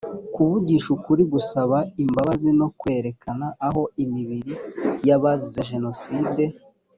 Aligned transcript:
kuvugisha 0.33 0.89
ukuri 0.97 1.23
gusaba 1.33 1.77
imbabazi 2.03 2.49
no 2.59 2.67
kwerekana 2.79 3.47
aho 3.67 3.81
imibiri 4.03 4.53
y 5.07 5.11
abazize 5.15 5.61
jenoside 5.71 6.43